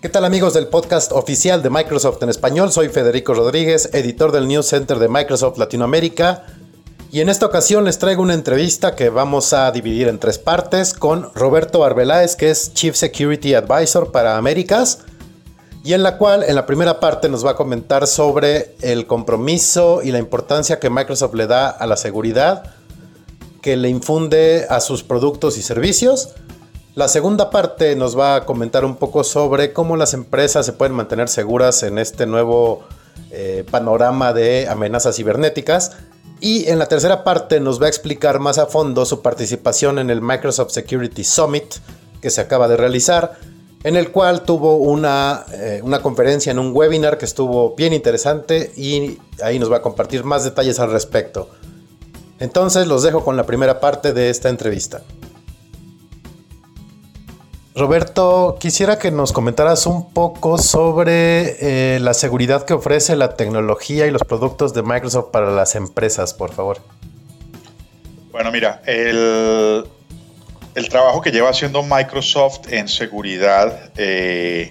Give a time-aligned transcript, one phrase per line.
[0.00, 2.70] ¿Qué tal amigos del podcast oficial de Microsoft en español?
[2.70, 6.44] Soy Federico Rodríguez, editor del News Center de Microsoft Latinoamérica.
[7.10, 10.94] Y en esta ocasión les traigo una entrevista que vamos a dividir en tres partes
[10.94, 15.00] con Roberto Arbeláez, que es Chief Security Advisor para Américas,
[15.82, 20.02] y en la cual en la primera parte nos va a comentar sobre el compromiso
[20.04, 22.72] y la importancia que Microsoft le da a la seguridad,
[23.62, 26.36] que le infunde a sus productos y servicios.
[26.98, 30.96] La segunda parte nos va a comentar un poco sobre cómo las empresas se pueden
[30.96, 32.82] mantener seguras en este nuevo
[33.30, 35.92] eh, panorama de amenazas cibernéticas.
[36.40, 40.10] Y en la tercera parte nos va a explicar más a fondo su participación en
[40.10, 41.76] el Microsoft Security Summit
[42.20, 43.38] que se acaba de realizar,
[43.84, 48.72] en el cual tuvo una, eh, una conferencia en un webinar que estuvo bien interesante
[48.76, 51.48] y ahí nos va a compartir más detalles al respecto.
[52.40, 55.02] Entonces los dejo con la primera parte de esta entrevista.
[57.78, 64.06] Roberto, quisiera que nos comentaras un poco sobre eh, la seguridad que ofrece la tecnología
[64.06, 66.78] y los productos de Microsoft para las empresas, por favor.
[68.32, 69.84] Bueno, mira, el,
[70.90, 74.70] trabajo que lleva haciendo Microsoft en seguridad eh,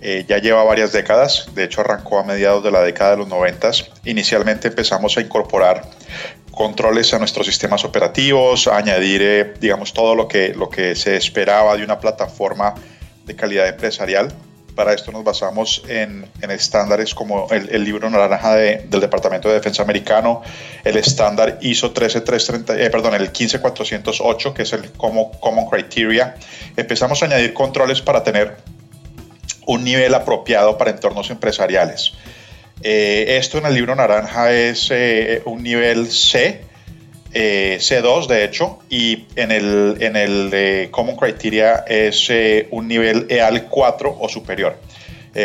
[0.00, 3.28] eh, ya lleva varias décadas, de hecho arrancó a mediados de la década de los
[3.28, 3.70] 90.
[4.04, 5.82] Inicialmente empezamos a incorporar
[6.58, 11.76] controles a nuestros sistemas operativos, añadir, eh, digamos, todo lo que, lo que se esperaba
[11.76, 12.74] de una plataforma
[13.24, 14.32] de calidad empresarial.
[14.74, 19.84] Para esto nos basamos en, en estándares como el, libro naranja del Departamento de Defensa
[19.84, 20.42] americano,
[20.82, 26.34] el estándar ISO 13330, eh, perdón, el 15408, que es el Common Criteria.
[26.76, 28.56] Empezamos a añadir controles para tener
[29.64, 32.14] un nivel apropiado para entornos empresariales.
[32.82, 36.60] Eh, esto en el libro naranja es eh, un nivel C,
[37.34, 42.30] eh, C2 de hecho, y en el, en el Common Criteria es
[42.70, 44.78] un nivel EAL 4 o superior.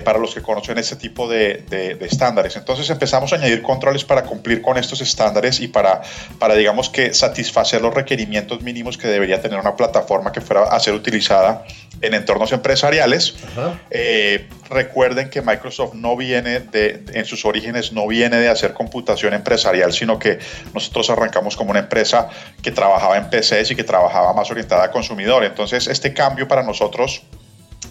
[0.00, 2.56] Para los que conocen este tipo de, estándares.
[2.56, 6.02] Entonces empezamos a añadir controles para cumplir con estos estándares y para,
[6.38, 10.80] para, digamos que, satisfacer los requerimientos mínimos que debería tener una plataforma que fuera a
[10.80, 11.64] ser utilizada
[12.00, 13.34] en entornos empresariales.
[13.90, 19.34] Eh, recuerden que Microsoft no viene de, en sus orígenes, no viene de hacer computación
[19.34, 20.38] empresarial, sino que
[20.74, 22.28] nosotros arrancamos como una empresa
[22.62, 25.44] que trabajaba en PCs y que trabajaba más orientada a consumidor.
[25.44, 27.22] Entonces, este cambio para nosotros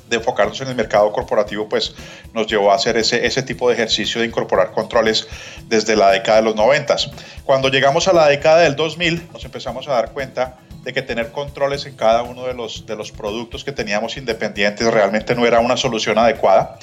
[0.10, 1.96] de enfocarnos en el mercado corporativo, pues
[2.34, 5.28] nos llevó a hacer ese, ese tipo de ejercicio de incorporar controles
[5.68, 6.96] desde la década de los 90.
[7.44, 11.32] Cuando llegamos a la década del 2000, nos empezamos a dar cuenta de que tener
[11.32, 15.60] controles en cada uno de los, de los productos que teníamos independientes realmente no era
[15.60, 16.80] una solución adecuada.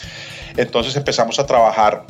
[0.56, 2.04] Entonces empezamos a trabajar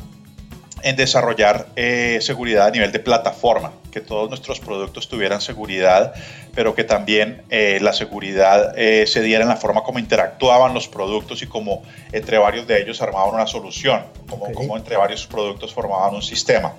[0.83, 6.13] en desarrollar eh, seguridad a nivel de plataforma, que todos nuestros productos tuvieran seguridad,
[6.55, 10.87] pero que también eh, la seguridad eh, se diera en la forma como interactuaban los
[10.87, 15.73] productos y como entre varios de ellos armaban una solución, como, como entre varios productos
[15.73, 16.73] formaban un sistema.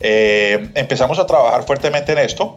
[0.00, 2.56] empezamos a trabajar fuertemente en esto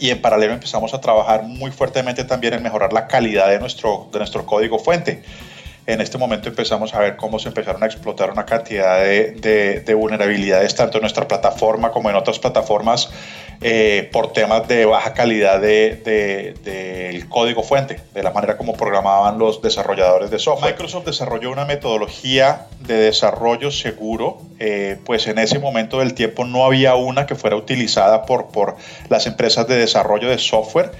[0.00, 4.08] y en paralelo empezamos a trabajar muy fuertemente también en mejorar la calidad de nuestro,
[4.10, 5.22] de nuestro código fuente.
[5.90, 9.94] En este momento empezamos a ver cómo se empezaron a explotar una cantidad de, de,
[9.94, 13.10] vulnerabilidades tanto en nuestra plataforma como en otras plataformas
[13.60, 19.38] eh, por temas de baja calidad del de, código fuente, de la manera como programaban
[19.40, 20.74] los desarrolladores de software.
[20.74, 26.64] Microsoft desarrolló una metodología de desarrollo seguro, eh, pues en ese momento del tiempo no
[26.64, 28.76] había una que fuera utilizada por, por
[29.08, 30.92] las empresas de desarrollo de software.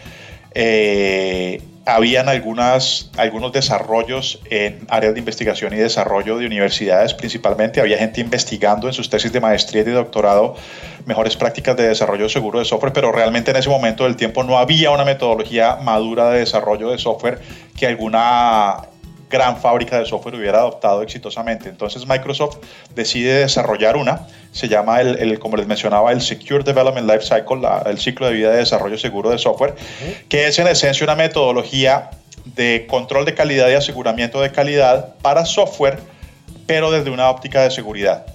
[0.52, 3.10] Eh, habían algunos
[3.52, 7.80] desarrollos en áreas de investigación y desarrollo de universidades principalmente.
[7.80, 10.56] Había gente investigando en sus tesis de maestría y doctorado
[11.06, 14.58] mejores prácticas de desarrollo seguro de software, pero realmente en ese momento del tiempo no
[14.58, 17.40] había una metodología madura de desarrollo de software
[17.76, 18.82] que alguna
[19.30, 21.68] gran fábrica de software hubiera adoptado exitosamente.
[21.68, 22.58] Entonces Microsoft
[22.94, 27.98] decide desarrollar una, se llama, el, como les mencionaba, el Secure Development Life Cycle, el
[27.98, 29.74] ciclo de vida de desarrollo seguro de software,
[30.28, 32.10] que es en esencia una metodología
[32.44, 35.98] de control de calidad y aseguramiento de calidad para software,
[36.66, 38.26] pero desde una óptica de seguridad.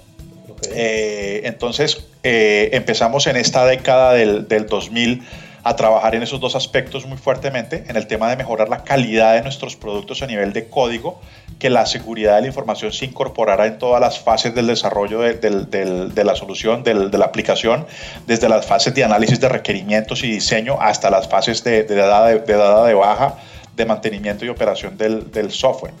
[0.74, 5.22] Eh, entonces eh, empezamos en esta década del, del 2000
[5.66, 9.34] a trabajar en esos dos aspectos muy fuertemente, en el tema de mejorar la calidad
[9.34, 11.20] de nuestros productos a nivel de código,
[11.58, 16.24] que la seguridad de la información se incorporara en todas las fases del desarrollo de,
[16.24, 17.84] la solución, de la aplicación,
[18.28, 22.94] desde las fases de análisis de requerimientos y diseño hasta las fases de, dada, de,
[22.94, 23.34] baja,
[23.74, 25.94] de mantenimiento y operación del, software.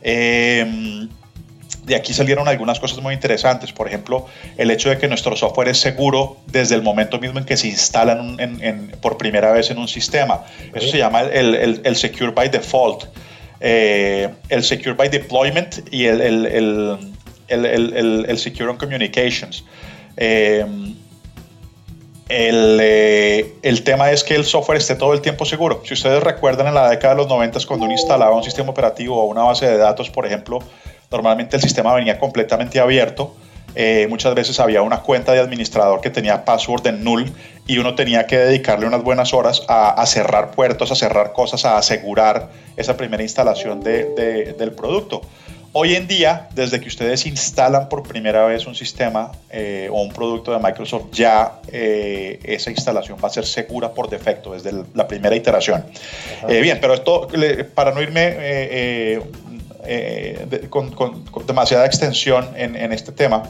[0.00, 1.06] Eh,
[1.84, 3.72] de aquí salieron algunas cosas muy interesantes.
[3.72, 4.26] Por ejemplo,
[4.56, 7.68] el hecho de que nuestro software es seguro desde el momento mismo en que se
[7.68, 8.20] instala
[9.00, 10.44] por primera vez en un sistema.
[10.74, 13.04] Eso se llama el, Secure by Default.
[13.60, 16.20] el Secure by Deployment y el,
[17.48, 19.64] el Secure on Communications.
[22.28, 25.82] El, el, tema es que el software esté todo el tiempo seguro.
[25.84, 29.20] Si ustedes recuerdan en la década de los 90 cuando uno instalaba un sistema operativo
[29.20, 30.60] o una base de datos, por ejemplo,
[31.12, 33.36] normalmente el sistema venía completamente abierto.
[33.74, 37.32] Eh, muchas veces había una cuenta de administrador que tenía password en null
[37.66, 41.78] y uno tenía que dedicarle unas buenas horas a, cerrar puertos, a cerrar cosas, a
[41.78, 45.22] asegurar esa primera instalación de, del producto.
[45.74, 50.12] Hoy en día, desde que ustedes instalan por primera vez un sistema eh, o un
[50.12, 55.08] producto de Microsoft, ya eh, esa instalación va a ser segura por defecto desde la
[55.08, 55.82] primera iteración.
[56.46, 57.26] Eh, bien, pero esto,
[57.74, 59.18] para no irme
[60.70, 63.42] con, demasiada extensión en, en este tema,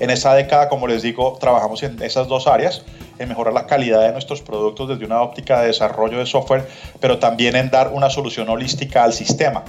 [0.00, 2.84] en esta década, como les digo, trabajamos en esas dos áreas,
[3.18, 6.68] en mejorar la calidad de nuestros productos desde una óptica de desarrollo de software,
[7.00, 9.64] pero también en dar una solución holística al sistema.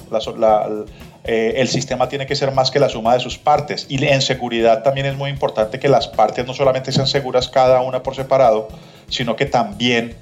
[1.23, 3.87] Eh, el sistema tiene que ser más que la suma de sus partes.
[3.89, 7.81] Y en seguridad también es muy importante que las partes no solamente sean seguras cada
[7.81, 8.67] una por separado,
[9.09, 10.15] sino que también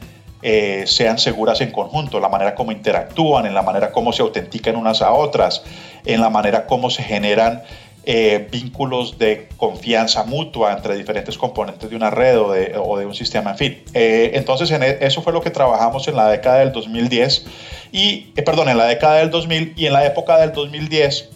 [0.43, 4.75] eh, sean seguras en conjunto, la manera como interactúan, en la manera como se autentican
[4.75, 5.63] unas a otras,
[6.05, 7.63] en la manera como se generan
[8.05, 13.51] eh, vínculos de confianza mutua entre diferentes componentes de una red o de, un sistema,
[13.51, 13.83] en fin.
[13.95, 17.45] Eh, entonces, en e, eso fue lo que trabajamos en la década del 2010
[17.91, 21.29] y, perdón, en la década del 2000 y en la época del 2010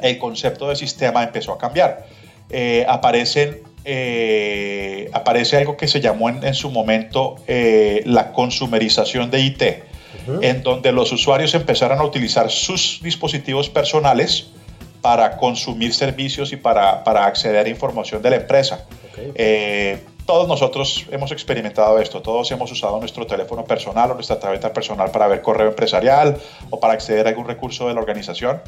[0.00, 2.06] el concepto de sistema empezó a cambiar.
[2.86, 3.71] aparecen
[5.12, 9.62] aparece algo que se llamó en, su momento la consumerización de IT,
[10.40, 14.50] en donde los usuarios empezaron a utilizar sus dispositivos personales
[15.02, 18.86] para consumir servicios y para, para acceder a información de la empresa.
[19.34, 24.72] Eh, todos nosotros hemos experimentado esto, todos hemos usado nuestro teléfono personal o nuestra tableta
[24.72, 26.38] personal para ver correo empresarial
[26.70, 28.62] o para acceder a algún recurso de la organización.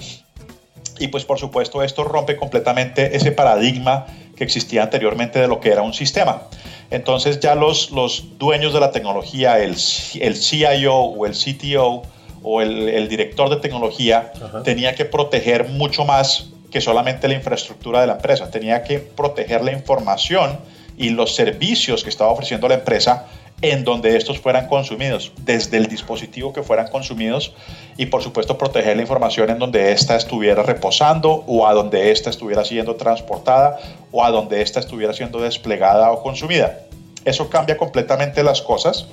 [0.98, 4.06] Y pues por supuesto esto rompe completamente ese paradigma
[4.36, 6.42] que existía anteriormente de lo que era un sistema.
[6.90, 9.76] Entonces ya los, los dueños de la tecnología, el,
[10.20, 12.02] el CIO o el CTO,
[12.44, 14.32] o el, director de tecnología
[14.64, 19.64] tenía que proteger mucho más que solamente la infraestructura de la empresa, tenía que proteger
[19.64, 20.58] la información
[20.98, 23.26] y los servicios que estaba ofreciendo la empresa
[23.70, 27.54] en donde estos fueran consumidos, desde el dispositivo que fueran consumidos
[27.96, 32.28] y por supuesto proteger la información en donde ésta estuviera reposando o a donde ésta
[32.28, 33.78] estuviera siendo transportada
[34.12, 36.80] o a donde ésta estuviera siendo desplegada o consumida.
[37.24, 39.06] Eso cambia completamente las cosas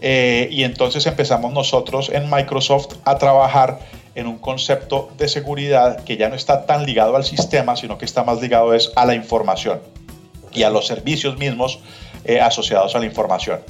[0.00, 3.80] eh, y entonces empezamos nosotros en Microsoft a trabajar
[4.14, 8.04] en un concepto de seguridad que ya no está tan ligado al sistema, sino que
[8.04, 9.80] está más ligado es a la información
[10.52, 11.80] y a los servicios mismos
[12.24, 13.60] eh, asociados a la información.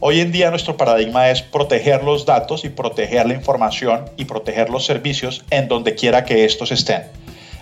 [0.00, 4.70] Hoy en día nuestro paradigma es proteger los datos y proteger la información y proteger
[4.70, 7.02] los servicios en donde quiera que estos estén.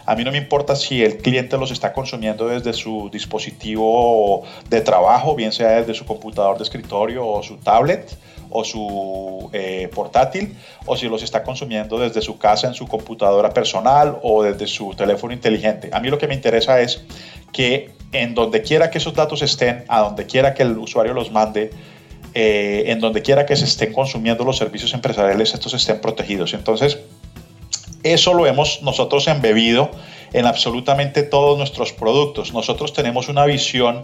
[0.05, 4.83] A mí no me importa si el cliente los está consumiendo desde su dispositivo de
[4.83, 8.15] trabajo, bien sea desde su computador de escritorio o su tablet
[8.51, 13.49] o su eh, portátil, o si los está consumiendo desde su casa en su computadora
[13.55, 15.89] personal o desde su teléfono inteligente.
[15.91, 17.03] A mí lo que me interesa es
[17.53, 21.33] que en donde quiera que esos datos estén, a donde quiera que el usuario los
[21.33, 21.71] mande,
[22.39, 26.53] eh, en donde quiera que se estén consumiendo los servicios empresariales, estos estén protegidos.
[26.53, 26.99] Entonces,
[28.03, 29.91] eso lo hemos nosotros embebido
[30.35, 32.53] en absolutamente todos nuestros productos.
[32.53, 34.03] Nosotros tenemos una visión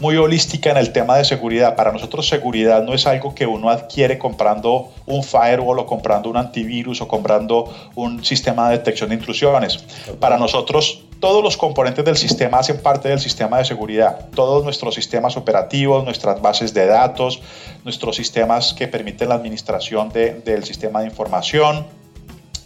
[0.00, 1.76] muy holística en el tema de seguridad.
[1.76, 6.36] Para nosotros seguridad no es algo que uno adquiere comprando un firewall o comprando un
[6.36, 9.84] antivirus o comprando un sistema de detección de intrusiones.
[10.18, 14.28] Para nosotros todos los componentes del sistema hacen parte del sistema de seguridad.
[14.34, 17.40] Todos nuestros sistemas operativos, nuestras bases de datos,
[17.84, 21.86] nuestros sistemas que permiten la administración del sistema de información,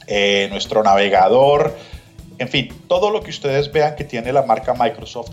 [0.06, 1.74] eh, nuestro navegador,
[2.38, 5.30] en fin, todo lo que ustedes vean que tiene la marca Microsoft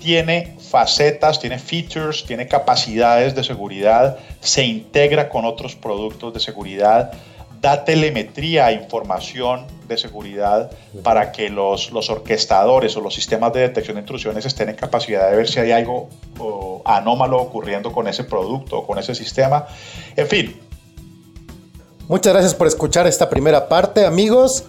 [0.00, 7.12] tiene facetas, tiene features, tiene capacidades de seguridad, se integra con otros productos de seguridad,
[7.60, 10.70] da telemetría, información de seguridad
[11.02, 15.30] para que los, los orquestadores o los sistemas de detección de intrusiones estén en capacidad
[15.30, 16.08] de ver si hay algo
[16.84, 19.66] anómalo ocurriendo con ese producto o con ese sistema.
[20.16, 20.60] En fin,
[22.08, 24.64] Muchas gracias por escuchar esta primera parte, amigos.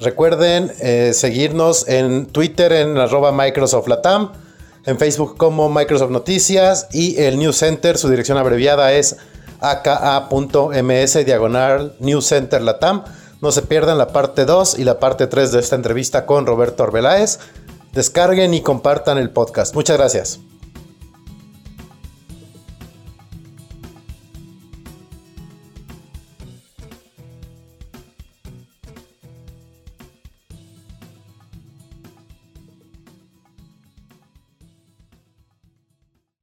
[0.00, 4.32] Recuerden eh, seguirnos en Twitter en arroba Microsoft Latam,
[4.86, 9.18] en Facebook como Microsoft Noticias y el News Center, su dirección abreviada es
[9.62, 13.04] aka.ms diagonal News Center Latam.
[13.40, 16.82] No se pierdan la parte 2 y la parte 3 de esta entrevista con Roberto
[16.82, 17.40] Arbeláez.
[17.92, 19.74] Descarguen y compartan el podcast.
[19.74, 20.40] Muchas gracias.